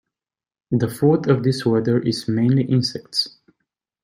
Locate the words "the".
0.71-0.89